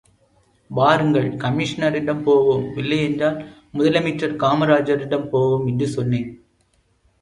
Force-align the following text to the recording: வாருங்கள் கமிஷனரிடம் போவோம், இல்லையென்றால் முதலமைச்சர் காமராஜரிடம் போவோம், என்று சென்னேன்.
வாருங்கள் 0.69 1.27
கமிஷனரிடம் 1.43 2.23
போவோம், 2.27 2.65
இல்லையென்றால் 2.75 3.39
முதலமைச்சர் 3.77 4.37
காமராஜரிடம் 4.43 5.29
போவோம், 5.29 5.65
என்று 5.65 5.87
சென்னேன். 5.95 6.31